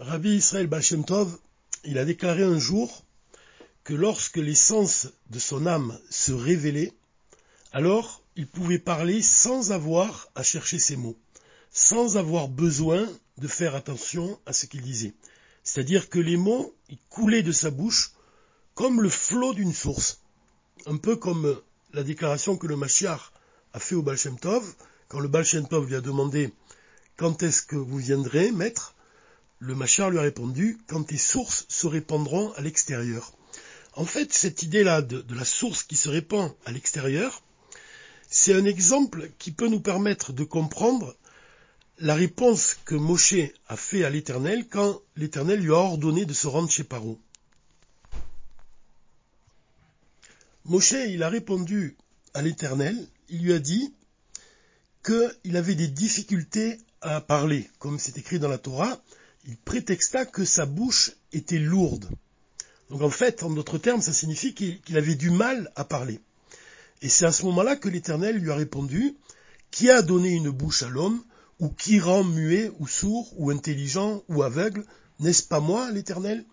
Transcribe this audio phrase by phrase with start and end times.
[0.00, 1.36] Rabbi Israël Baal Tov,
[1.84, 3.04] il a déclaré un jour
[3.84, 6.94] que lorsque l'essence de son âme se révélait,
[7.72, 11.18] alors il pouvait parler sans avoir à chercher ses mots,
[11.70, 13.06] sans avoir besoin
[13.36, 15.12] de faire attention à ce qu'il disait.
[15.64, 16.74] C'est-à-dire que les mots,
[17.10, 18.12] coulaient de sa bouche
[18.74, 20.22] comme le flot d'une source.
[20.86, 21.60] Un peu comme
[21.92, 23.32] la déclaration que le Mashiach
[23.74, 24.64] a fait au Baal Tov,
[25.08, 26.54] quand le Baal Tov lui a demandé
[27.18, 28.94] quand est-ce que vous viendrez, maître?
[29.62, 33.32] Le Machar lui a répondu Quand tes sources se répandront à l'extérieur.
[33.92, 37.42] En fait, cette idée-là de, la source qui se répand à l'extérieur,
[38.30, 41.14] c'est un exemple qui peut nous permettre de comprendre
[41.98, 43.34] la réponse que Moshe
[43.68, 47.20] a fait à l'Éternel quand l'Éternel lui a ordonné de se rendre chez Paro.
[50.64, 51.98] Moshe, il a répondu
[52.32, 52.96] à l'Éternel,
[53.28, 53.92] il lui a dit
[55.04, 59.02] qu'il avait des difficultés à parler, comme c'est écrit dans la Torah,
[59.46, 62.08] il prétexta que sa bouche était lourde.
[62.90, 66.20] Donc en fait, en d'autres termes, ça signifie qu'il avait du mal à parler.
[67.02, 69.16] Et c'est à ce moment-là que l'Éternel lui a répondu,
[69.70, 71.22] qui a donné une bouche à l'homme,
[71.60, 74.84] ou qui rend muet, ou sourd, ou intelligent, ou aveugle,
[75.20, 76.44] n'est-ce pas moi, l'Éternel?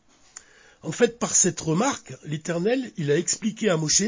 [0.84, 4.04] En fait, par cette remarque, l'Éternel, il a expliqué à Moshe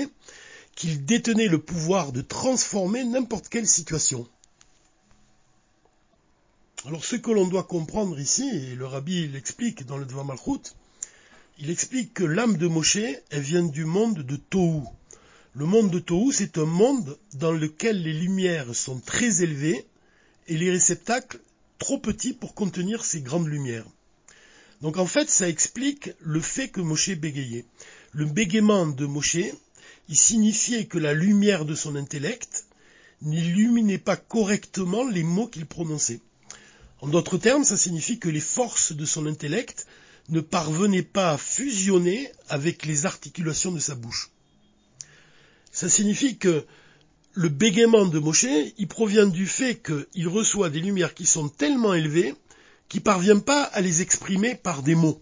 [0.76, 4.28] qu'il détenait le pouvoir de transformer n'importe quelle situation.
[6.86, 10.74] Alors ce que l'on doit comprendre ici, et le rabbi l'explique dans le Devant Malchut,
[11.58, 13.00] il explique que l'âme de Moshe,
[13.32, 14.84] elle vient du monde de Tohu.
[15.56, 19.86] Le monde de Tohu, c'est un monde dans lequel les lumières sont très élevées
[20.48, 21.42] et les réceptacles
[21.80, 23.86] trop petits pour contenir ces grandes lumières.
[24.82, 27.66] Donc en fait, ça explique le fait que Moshe bégayait.
[28.14, 29.36] Le bégaiement de Moshe,
[30.08, 32.68] il signifiait que la lumière de son intellect
[33.22, 36.22] n'illuminait pas correctement les mots qu'il prononçait.
[37.02, 39.88] En d'autres termes, ça signifie que les forces de son intellect
[40.30, 44.30] ne parvenaient pas à fusionner avec les articulations de sa bouche.
[45.72, 46.66] Ça signifie que
[47.34, 48.46] le bégaiement de Moshe,
[48.78, 52.36] il provient du fait qu'il reçoit des lumières qui sont tellement élevées
[52.90, 55.22] qu'il ne parvient pas à les exprimer par des mots.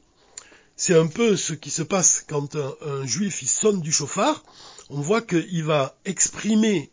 [0.78, 4.44] C'est un peu ce qui se passe quand un, juif sonne du chauffard.
[4.90, 6.92] On voit qu'il va exprimer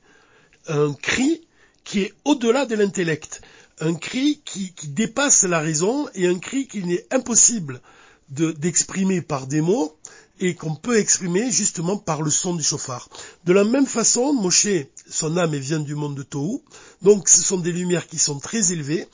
[0.66, 1.46] un cri
[1.84, 3.42] qui est au-delà de l'intellect
[3.80, 7.80] un cri qui, dépasse la raison et un cri qu'il n'est impossible
[8.28, 9.98] d'exprimer par des mots
[10.40, 13.08] et qu'on peut exprimer justement par le son du chauffard.
[13.44, 14.66] De la même façon, Moshe,
[15.08, 16.60] son âme vient du monde de Tohu,
[17.02, 19.06] donc ce sont des lumières qui sont très élevées,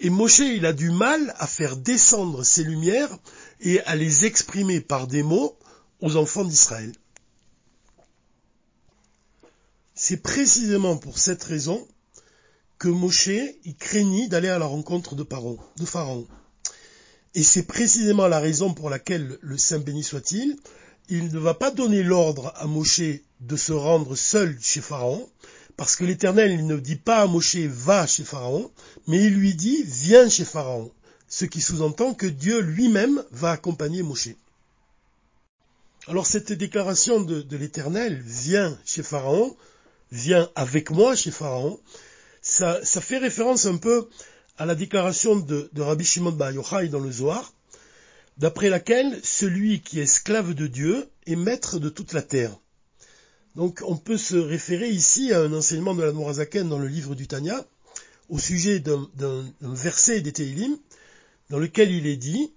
[0.00, 3.16] et Moshe, il a du mal à faire descendre ces lumières
[3.60, 5.56] et à les exprimer par des mots
[6.00, 6.92] aux enfants d'Israël.
[9.94, 11.88] C'est précisément pour cette raison
[12.78, 13.28] que Moshe
[13.64, 15.26] y craignit d'aller à la rencontre de,
[15.84, 16.26] Pharaon.
[17.34, 20.56] Et c'est précisément la raison pour laquelle le Saint béni soit-il,
[21.08, 23.00] il ne va pas donner l'ordre à Moshe
[23.40, 25.28] de se rendre seul chez Pharaon,
[25.76, 28.70] parce que l'Éternel ne dit pas à Moshe va chez Pharaon,
[29.06, 30.90] mais il lui dit viens chez Pharaon,
[31.28, 34.30] ce qui sous-entend que Dieu lui-même va accompagner Moshe.
[36.06, 39.56] Alors cette déclaration de l'Éternel, viens chez Pharaon,
[40.10, 41.78] viens avec moi chez Pharaon,
[42.58, 44.08] ça, fait référence un peu
[44.56, 47.52] à la déclaration de, Rabbi Shimon Bar Yochai dans le Zohar,
[48.36, 52.56] d'après laquelle celui qui est esclave de Dieu est maître de toute la terre.
[53.54, 57.14] Donc on peut se référer ici à un enseignement de la Nourazaken dans le livre
[57.14, 57.64] du Tanya,
[58.28, 59.08] au sujet d'un
[59.60, 60.76] verset des Teilim,
[61.50, 62.52] dans lequel il est dit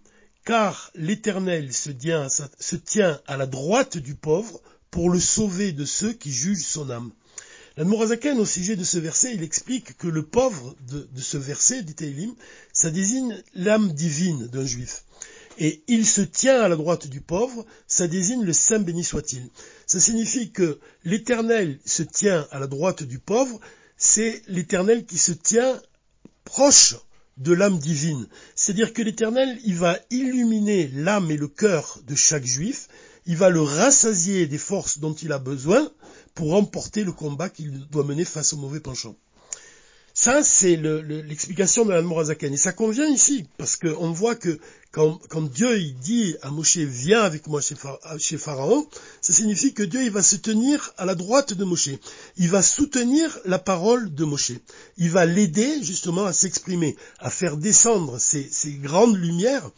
[0.46, 6.32] Car l'Éternel se tient à la droite du pauvre pour le sauver de ceux qui
[6.32, 7.12] jugent son âme.
[7.78, 11.84] La Mourazaken, au sujet de ce verset, il explique que le pauvre de, ce verset,
[11.84, 12.36] dit Teilim,
[12.74, 15.06] ça désigne l'âme divine d'un juif.
[15.58, 19.50] Et il se tient à la droite du pauvre, ça désigne le Saint béni soit-il.
[19.88, 23.62] Ça signifie que l'éternel se tient à la droite du pauvre,
[23.96, 25.82] c'est l'éternel qui se tient
[26.44, 26.98] proche
[27.38, 28.28] de l'âme divine.
[28.54, 32.90] C'est-à-dire que l'éternel, il va illuminer l'âme et le cœur de chaque juif,
[33.26, 35.90] il va le rassasier des forces dont il a besoin
[36.34, 39.16] pour remporter le combat qu'il doit mener face au mauvais penchant.
[40.14, 42.54] Ça, c'est l'explication de l'Anmorazaken.
[42.54, 44.60] Et ça convient ici, parce qu'on voit que
[44.92, 45.20] quand,
[45.54, 48.86] Dieu dit à Moshe, viens avec moi chez, Pharaon,
[49.22, 51.92] ça signifie que Dieu va se tenir à la droite de Moshe.
[52.36, 54.52] Il va soutenir la parole de Moshe.
[54.98, 59.70] Il va l'aider justement à s'exprimer, à faire descendre ces grandes lumières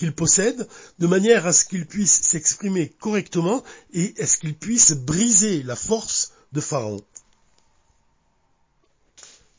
[0.00, 0.66] qu'il possède,
[0.98, 3.62] de manière à ce qu'il puisse s'exprimer correctement
[3.92, 7.02] et à ce qu'il puisse briser la force de Pharaon.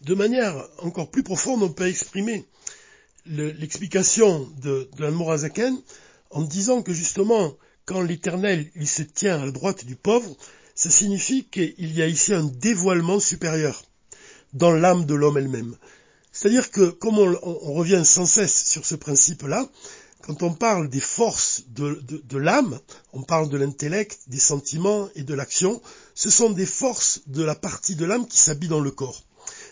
[0.01, 2.47] De manière encore plus profonde, on peut exprimer
[3.27, 5.79] l'explication de, de l'Anmorazaken
[6.31, 7.55] en disant que justement,
[7.85, 10.35] quand l'Éternel il se tient à la droite du pauvre,
[10.73, 13.83] ça signifie qu'il y a ici un dévoilement supérieur
[14.53, 15.75] dans l'âme de l'homme elle-même.
[16.31, 19.67] C'est-à-dire que, comme on, revient sans cesse sur ce principe-là,
[20.21, 22.79] quand on parle des forces de, l'âme,
[23.13, 25.81] on parle de l'intellect, des sentiments et de l'action,
[26.15, 29.23] ce sont des forces de la partie de l'âme qui s'habille dans le corps.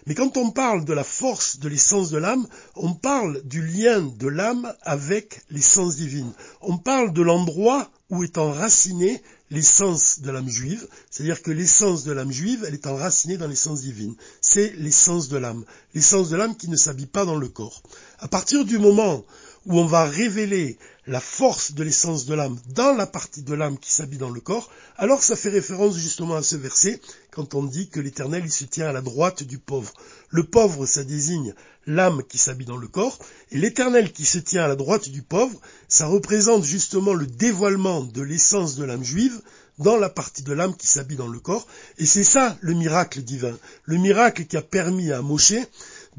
[0.08, 4.02] Mais quand on parle de la force de l'essence de l'âme, on parle du lien
[4.02, 6.32] de l'âme avec l'essence divine.
[6.62, 12.12] On parle de l'endroit où est enracinée l'essence de l'âme juive, c'est-à-dire que l'essence de
[12.12, 14.16] l'âme juive, elle est enracinée dans l'essence divine.
[14.42, 17.82] C'est l'essence de l'âme, l'essence de l'âme qui ne s'habille pas dans le corps.
[18.20, 19.24] À partir du moment
[19.70, 23.78] où on va révéler la force de l'essence de l'âme dans la partie de l'âme
[23.78, 27.00] qui s'habille dans le corps, alors ça fait référence justement à ce verset
[27.32, 29.94] quand on dit que l'Éternel il se tient à la droite du pauvre.
[30.30, 31.54] Le pauvre, ça désigne
[31.86, 33.20] l'âme qui s'habille dans le corps,
[33.52, 38.04] et l'Éternel qui se tient à la droite du pauvre, ça représente justement le dévoilement
[38.04, 39.40] de l'essence de l'âme juive
[39.78, 41.66] dans la partie de l'âme qui s'habille dans le corps,
[42.00, 45.54] et c'est ça le miracle divin, le miracle qui a permis à Moshe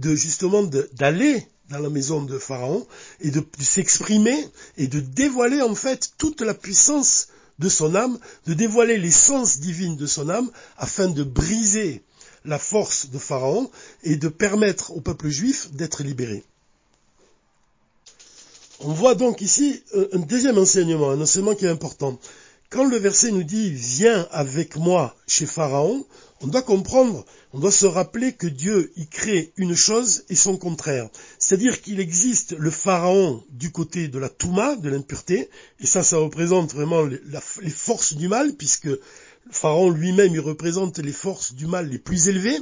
[0.01, 0.63] de justement
[0.95, 2.87] d'aller dans la maison de Pharaon
[3.21, 4.37] et de s'exprimer
[4.77, 9.97] et de dévoiler en fait toute la puissance de son âme, de dévoiler l'essence divine
[9.97, 12.03] de son âme afin de briser
[12.45, 13.71] la force de Pharaon
[14.03, 16.43] et de permettre au peuple juif d'être libéré.
[18.81, 22.19] On voit donc ici euh, un deuxième enseignement, un enseignement qui est important.
[22.71, 26.07] Quand le verset nous dit viens avec moi chez Pharaon,
[26.41, 30.57] on doit comprendre, on doit se rappeler que Dieu y crée une chose et son
[30.57, 31.09] contraire.
[31.41, 35.51] C'est-à-dire qu'il existe le Pharaon du côté de la Touma, de l'impureté,
[35.81, 38.89] et ça, ça représente vraiment les, forces du mal, puisque
[39.51, 42.61] Pharaon lui-même, il représente les forces du mal les plus élevées.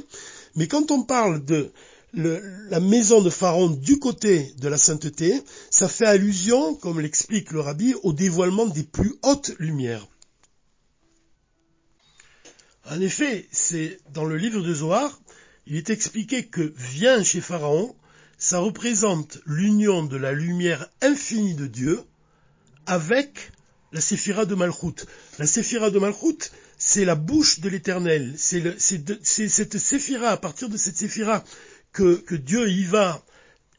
[0.55, 1.71] Mais quand on parle de
[2.13, 7.59] la maison de Pharaon du côté de la sainteté, ça fait allusion, comme l'explique le
[7.59, 10.07] rabbi, au dévoilement des plus hautes lumières.
[12.89, 15.21] En effet, c'est dans le livre de Zohar,
[15.67, 17.95] il est expliqué que vient chez Pharaon,
[18.39, 22.01] ça représente l'union de la lumière infinie de Dieu
[22.87, 23.51] avec
[23.91, 25.05] la séphira de Malchut.
[25.37, 28.33] La séphira de Malchut, c'est la bouche de l'éternel.
[28.37, 28.79] C'est
[29.23, 31.43] cette séphira, à partir de cette séphira
[31.99, 33.21] que, Dieu y va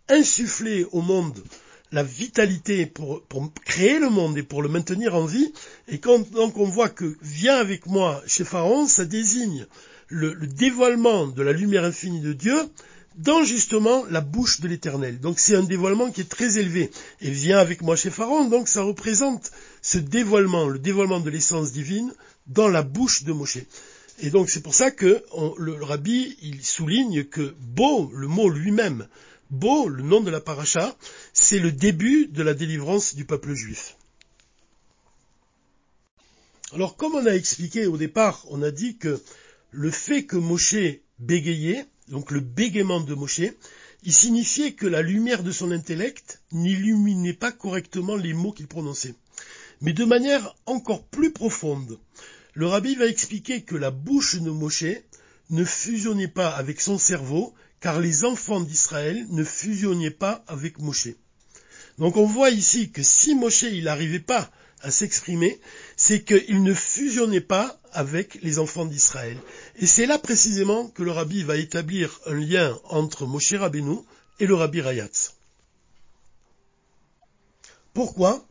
[0.09, 1.43] insuffler au monde
[1.91, 3.23] la vitalité pour,
[3.65, 5.53] créer le monde et pour le maintenir en vie.
[5.89, 9.67] Et quand donc on voit que viens avec moi chez Pharaon, ça désigne
[10.09, 12.57] le, dévoilement de la lumière infinie de Dieu
[13.17, 15.19] dans justement la bouche de l'éternel.
[15.19, 16.91] Donc c'est un dévoilement qui est très élevé.
[17.23, 19.51] Et viens avec moi chez Pharaon, donc ça représente
[19.81, 22.13] ce dévoilement, le dévoilement de l'essence divine
[22.47, 23.59] dans la bouche de Moshe.
[24.23, 25.25] Et donc c'est pour ça que
[25.59, 29.09] le, rabbi il souligne que beau, le mot lui-même,
[29.51, 30.95] beau, le nom de la paracha,
[31.33, 33.97] c'est le début de la délivrance du peuple juif.
[36.73, 39.21] Alors comme on a expliqué au départ, on a dit que
[39.71, 43.53] le fait que Moshe bégayait, donc le bégaiement de Moshe,
[44.03, 49.15] il signifiait que la lumière de son intellect n'illuminait pas correctement les mots qu'il prononçait.
[49.81, 51.99] Mais de manière encore plus profonde,
[52.55, 54.85] le rabbi va expliquer que la bouche de Moshe
[55.51, 61.09] ne fusionnait pas avec son cerveau, car les enfants d'Israël ne fusionnaient pas avec Moshe.
[61.99, 64.51] Donc on voit ici que si Moshe il n'arrivait pas
[64.83, 65.61] à s'exprimer,
[65.97, 69.37] c'est qu'il ne fusionnait pas avec les enfants d'Israël.
[69.77, 73.99] Et c'est là précisément que le rabbi va établir un lien entre Moshe Rabbeinu
[74.39, 75.35] et le rabbi Rayatz.
[77.93, 78.47] Pourquoi?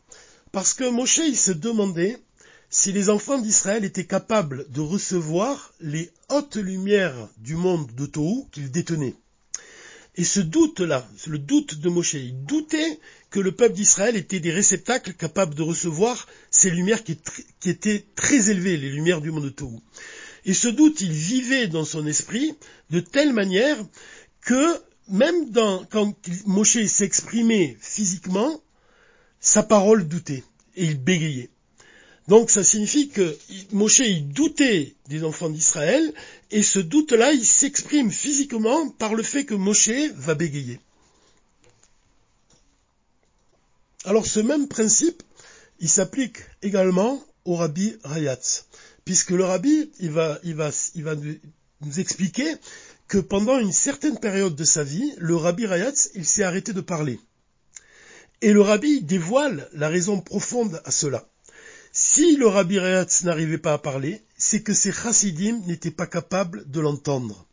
[0.52, 2.20] Parce que Moshe il se demandait
[2.80, 8.46] si les enfants d'Israël étaient capables de recevoir les hautes lumières du monde de Tohu
[8.54, 9.16] qu'ils détenaient.
[10.16, 14.54] Et ce doute-là, le doute de Moshe, il doutait que le peuple d'Israël était des
[14.54, 17.20] réceptacles capables de recevoir ces lumières qui,
[17.66, 19.80] étaient très élevées, les lumières du monde de Tohu.
[20.46, 22.56] Et ce doute, il vivait dans son esprit
[22.92, 23.78] de telle manière
[24.40, 25.52] que même
[25.90, 28.62] quand Moshe s'exprimait physiquement,
[29.42, 30.46] sa parole doutait
[30.78, 31.50] et il bégayait.
[32.30, 33.36] Donc ça signifie que
[33.72, 36.14] Moshe il doutait des enfants d'Israël
[36.52, 40.80] et ce doute-là il s'exprime physiquement par le fait que Moshe va bégayer.
[44.06, 45.24] Alors ce même principe
[45.80, 48.68] il s'applique également au rabbi Rayatz,
[49.06, 52.54] puisque le rabbi il va, il va, il va nous expliquer
[53.08, 56.82] que pendant une certaine période de sa vie, le rabbi Rayatz il s'est arrêté de
[56.82, 57.20] parler.
[58.42, 61.28] Et le rabbi dévoile la raison profonde à cela.
[62.12, 66.68] Si le Rabbi Rehatz n'arrivait pas à parler, c'est que ses chassidim n'étaient pas capables
[66.68, 67.46] de l'entendre.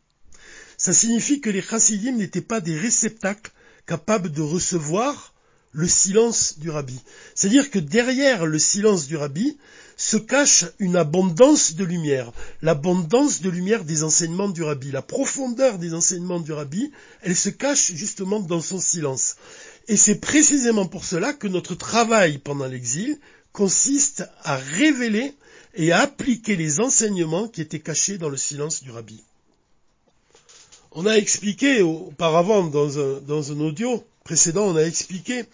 [0.77, 3.51] Ça signifie que les chassidim n'étaient pas des réceptacles
[3.85, 5.35] capable de recevoir
[5.73, 6.99] le silence du rabbi.
[7.35, 9.59] C'est-à-dire que derrière le silence du rabbi
[9.95, 12.31] se cache une abondance de lumière,
[12.63, 17.49] l'abondance de lumière des enseignements du rabbi, la profondeur des enseignements du rabbi, elle se
[17.49, 19.35] cache justement dans son silence.
[19.87, 23.17] Et c'est précisément pour cela que notre travail pendant l'exil
[23.53, 25.33] consiste à révéler
[25.75, 29.23] et à appliquer les enseignements qui étaient cachés dans le silence du rabbi.
[30.91, 35.45] On a expliqué auparavant dans un, audio précédent, on a expliqué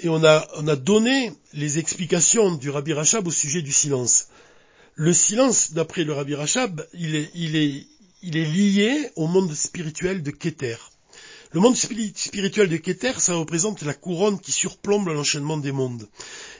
[0.00, 4.28] et on a, on a donné les explications du Rabbi Rachab au sujet du silence.
[4.94, 7.86] Le silence, d'après le Rabbi Rachab, il est, il est,
[8.22, 10.76] il est lié au monde spirituel de Keter.
[11.52, 16.06] Le monde spirituel de Keter, ça représente la couronne qui surplombe l'enchaînement des mondes.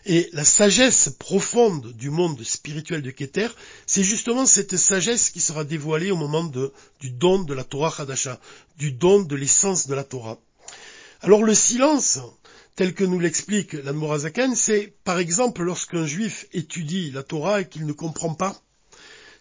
[0.07, 3.49] Et la sagesse profonde du monde spirituel de Keter,
[3.85, 6.51] c'est justement cette sagesse qui sera dévoilée au moment
[7.01, 8.41] du don de la Torah Hadasha,
[8.79, 10.39] du don de l'essence de la Torah.
[11.21, 12.19] Alors le silence,
[12.75, 17.85] tel que nous l'explique l'Anmorazaken, c'est par exemple lorsqu'un juif étudie la Torah et qu'il
[17.85, 18.59] ne comprend pas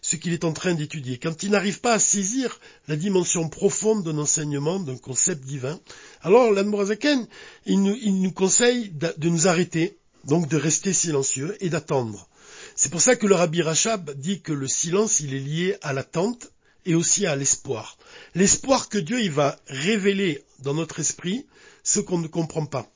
[0.08, 1.18] ce qu'il est en train d'étudier.
[1.18, 5.78] Quand il n'arrive pas à saisir la dimension profonde d'un enseignement, d'un concept divin,
[6.22, 7.26] alors l'Anmorazaken,
[7.66, 12.26] il nous, nous conseille de nous arrêter, donc de rester silencieux et d'attendre.
[12.74, 15.92] C'est pour ça que le Rabbi Rachab dit que le silence, il est lié à
[15.92, 16.52] l'attente
[16.86, 17.98] et aussi à l'espoir.
[18.34, 21.44] L'espoir que Dieu il va révéler dans notre esprit
[21.82, 22.90] ce qu'on ne comprend pas.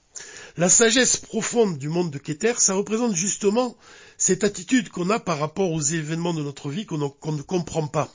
[0.56, 3.76] La sagesse profonde du monde de Keter, ça représente justement
[4.22, 8.08] cette attitude qu'on a par rapport aux événements de notre vie qu'on ne comprend pas.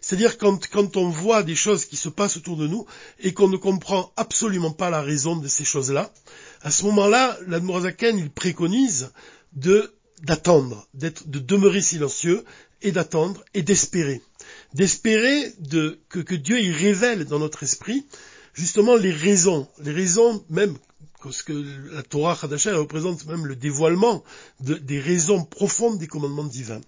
[0.00, 2.84] C'est-à-dire quand, quand on voit des choses qui se passent autour de nous
[3.20, 6.12] et qu'on ne comprend absolument pas la raison de ces choses-là,
[6.62, 9.12] à ce moment-là, l'Admorazaken, il préconise
[9.52, 12.44] d'attendre, d'être, de demeurer silencieux
[12.80, 14.20] et d'attendre et d'espérer.
[14.74, 18.04] D'espérer de, que, que Dieu y révèle dans notre esprit
[18.52, 20.76] justement les raisons, les raisons même
[21.22, 21.52] parce que
[21.92, 24.24] la Torah Hadasha représente même le dévoilement
[24.60, 26.80] des raisons profondes des commandements divins.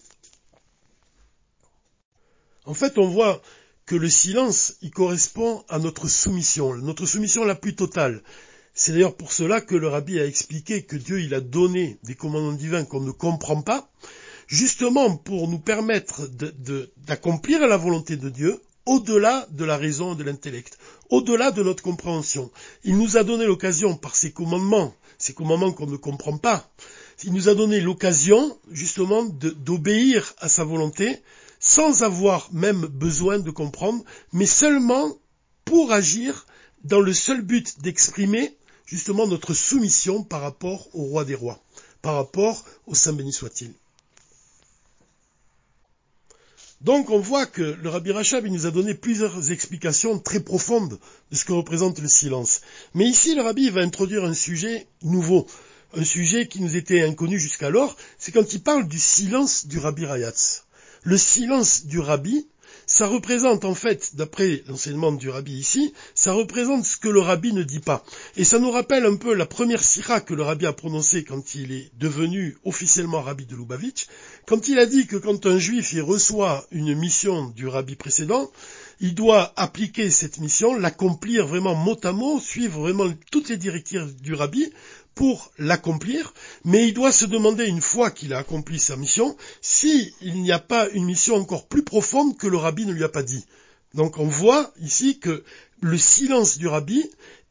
[2.66, 3.42] En fait, on voit
[3.86, 8.22] que le silence, il correspond à notre soumission, notre soumission la plus totale.
[8.72, 12.14] C'est d'ailleurs pour cela que le rabbi a expliqué que Dieu, il a donné des
[12.14, 13.88] commandements divins qu'on ne comprend pas,
[14.46, 16.26] justement pour nous permettre
[17.06, 20.78] d'accomplir la volonté de Dieu au-delà de la raison et de l'intellect,
[21.10, 22.50] au-delà de notre compréhension.
[22.84, 26.68] Il nous a donné l'occasion par ces commandements, ces commandements qu'on ne comprend pas,
[27.22, 31.22] il nous a donné l'occasion justement d'obéir à sa volonté
[31.60, 35.16] sans avoir même besoin de comprendre, mais seulement
[35.64, 36.46] pour agir
[36.82, 41.62] dans le seul but d'exprimer justement notre soumission par rapport au roi des rois,
[42.02, 43.72] par rapport au Saint béni soit-il.
[46.84, 50.98] Donc on voit que le Rabbi Rachab nous a donné plusieurs explications très profondes
[51.30, 52.60] de ce que représente le silence.
[52.92, 55.46] Mais ici le Rabbi va introduire un sujet nouveau,
[55.96, 60.04] un sujet qui nous était inconnu jusqu'alors, c'est quand il parle du silence du Rabbi
[60.04, 60.64] Rayatz.
[61.04, 62.46] Le silence du Rabbi,
[62.86, 67.52] ça représente en fait, d'après l'enseignement du rabbi ici, ça représente ce que le rabbi
[67.52, 68.04] ne dit pas.
[68.36, 71.54] Et ça nous rappelle un peu la première sira que le rabbi a prononcée quand
[71.54, 74.06] il est devenu officiellement rabbi de Lubavitch,
[74.46, 78.50] quand il a dit que quand un juif y reçoit une mission du rabbi précédent,
[79.04, 84.16] il doit appliquer cette mission, l'accomplir vraiment mot à mot, suivre vraiment toutes les directives
[84.22, 84.72] du rabbi
[85.14, 86.32] pour l'accomplir,
[86.64, 90.58] mais il doit se demander une fois qu'il a accompli sa mission, s'il n'y a
[90.58, 93.44] pas une mission encore plus profonde que le rabbi ne lui a pas dit.
[93.92, 95.44] Donc on voit ici que
[95.82, 97.04] le silence du rabbi,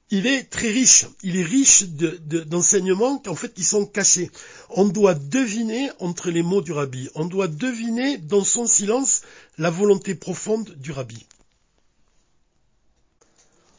[0.09, 1.05] il est très riche.
[1.21, 4.31] Il est riche d'enseignements en fait qui sont cachés.
[4.71, 7.09] On doit deviner entre les mots du rabbi.
[7.13, 9.21] On doit deviner dans son silence
[9.59, 11.27] la volonté profonde du rabbi.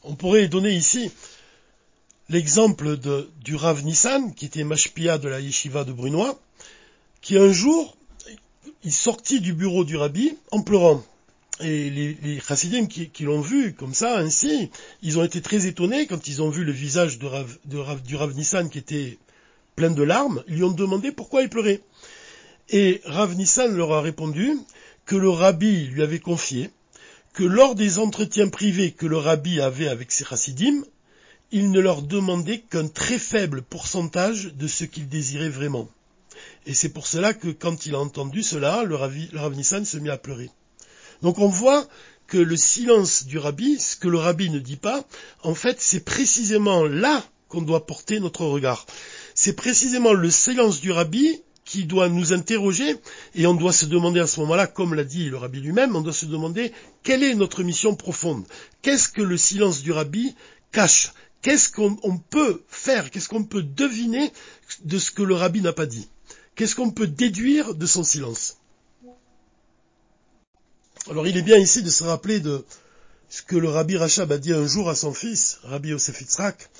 [0.06, 1.10] On pourrait donner ici
[2.28, 2.98] l'exemple
[3.42, 6.38] du Rav Nissan, qui était mashpia de la yeshiva de Brunois,
[7.22, 7.96] qui un jour,
[8.82, 11.02] il sortit du bureau du rabbi en pleurant.
[11.60, 14.70] Et les, les chassidim qui, l'ont vu comme ça, ainsi,
[15.02, 17.26] ils ont été très étonnés quand ils ont vu le visage du
[18.16, 19.18] Rav Nissan qui était
[19.74, 20.42] plein de larmes.
[20.48, 21.80] Ils lui ont demandé pourquoi il pleurait.
[22.68, 24.52] Et Rav Nissan leur a répondu
[25.06, 26.70] que le rabbi lui avait confié
[27.34, 30.84] que lors des entretiens privés que le rabbi avait avec ses chassidim,
[31.50, 35.88] il ne leur demandait qu'un très faible pourcentage de ce qu'ils désiraient vraiment.
[36.66, 40.10] Et c'est pour cela que quand il a entendu cela, le, Rav Nissan se mit
[40.10, 40.50] à pleurer.
[41.22, 41.86] Donc on voit
[42.28, 45.04] que le silence du rabbi, ce que le rabbi ne dit pas,
[45.42, 48.86] en fait c'est précisément là qu'on doit porter notre regard.
[49.34, 51.42] C'est précisément le silence du rabbi
[51.74, 52.96] qui doit nous interroger
[53.34, 56.02] et on doit se demander à ce moment-là, comme l'a dit le rabbi lui-même, on
[56.02, 58.44] doit se demander quelle est notre mission profonde?
[58.80, 60.36] Qu'est-ce que le silence du rabbi
[60.70, 61.12] cache?
[61.42, 64.32] Qu'est-ce qu'on peut faire, qu'est-ce qu'on peut deviner
[64.84, 66.08] de ce que le rabbi n'a pas dit?
[66.54, 68.58] Qu'est-ce qu'on peut déduire de son silence?
[71.10, 72.64] Alors il est bien ici de se rappeler de
[73.28, 76.70] ce que le rabbi Rachab a dit un jour à son fils, Rabbi Yosef Yitzhak.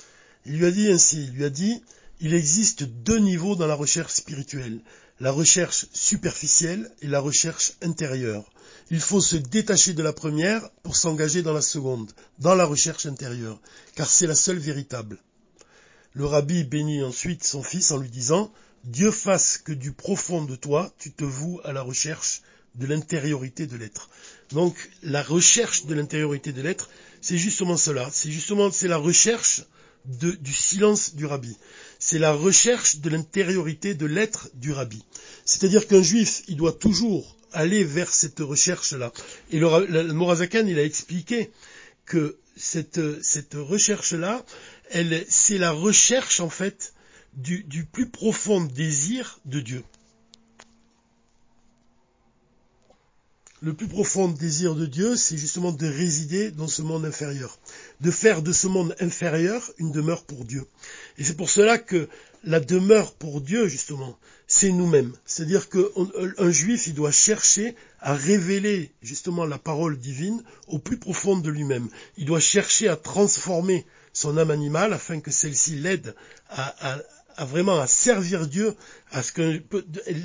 [0.45, 1.83] Il lui a dit ainsi, il lui a dit,
[2.19, 4.79] il existe deux niveaux dans la recherche spirituelle,
[5.19, 8.49] la recherche superficielle et la recherche intérieure.
[8.91, 13.05] Il faut se détacher de la première pour s'engager dans la seconde, dans la recherche
[13.05, 13.59] intérieure,
[13.95, 15.17] car c'est la seule véritable.
[16.13, 18.51] Le rabbi bénit ensuite son fils en lui disant,
[18.83, 22.41] Dieu fasse que du profond de toi, tu te voues à la recherche
[22.75, 24.09] de l'intériorité de l'être.
[24.51, 26.89] Donc, la recherche de l'intériorité de l'être,
[27.21, 28.09] c'est justement cela.
[28.11, 29.63] C'est justement, c'est la recherche
[30.05, 31.57] du silence du rabbi.
[31.97, 35.03] C'est la recherche de l'intériorité de l'être du rabbi.
[35.45, 39.11] C'est-à-dire qu'un juif, il doit toujours aller vers cette recherche-là.
[39.51, 41.51] Et le, le, Morazakan, il a expliqué
[42.05, 44.45] que cette, cette recherche-là,
[44.91, 46.93] elle, c'est la recherche, en fait,
[47.33, 49.83] du plus profond désir de Dieu.
[53.65, 57.57] Le plus profond désir de Dieu, c'est justement de résider dans ce monde inférieur,
[57.99, 60.67] de faire de ce monde inférieur une demeure pour Dieu.
[61.17, 62.07] Et c'est pour cela que
[62.43, 65.13] la demeure pour Dieu, justement, c'est nous-mêmes.
[65.25, 71.35] C'est-à-dire qu'un juif, il doit chercher à révéler justement la parole divine au plus profond
[71.35, 71.89] de lui-même.
[72.17, 76.13] Il doit chercher à transformer son âme animale afin que celle-ci l'aide
[76.49, 77.01] à, à
[77.43, 78.73] vraiment à servir Dieu,
[79.11, 79.61] à ce que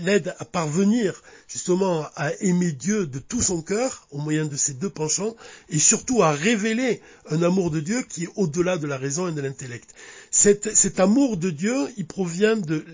[0.05, 4.75] l'aide à parvenir justement à aimer Dieu de tout son cœur au moyen de ces
[4.75, 5.35] deux penchants
[5.69, 7.01] et surtout à révéler
[7.31, 9.93] un amour de Dieu qui est au-delà de la raison et de l'intellect.
[10.31, 12.85] Cet, amour de Dieu, il provient de,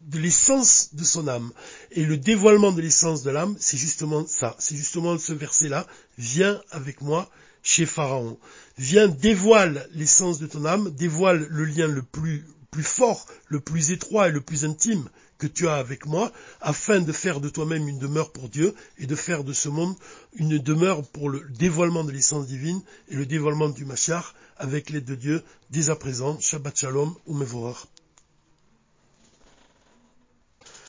[0.00, 1.52] de l'essence de son âme.
[1.90, 4.56] Et le dévoilement de l'essence de l'âme, c'est justement ça.
[4.58, 5.86] C'est justement ce verset-là.
[6.16, 7.28] Viens avec moi
[7.62, 8.38] chez Pharaon.
[8.78, 13.90] Viens, dévoile l'essence de ton âme, dévoile le lien le plus plus fort, le plus
[13.90, 15.08] étroit et le plus intime
[15.38, 19.06] que tu as avec moi, afin de faire de toi-même une demeure pour Dieu et
[19.06, 19.94] de faire de ce monde
[20.34, 25.04] une demeure pour le dévoilement de l'essence divine et le dévoilement du Machar avec l'aide
[25.04, 26.38] de Dieu dès à présent.
[26.40, 27.34] Shabbat Shalom ou.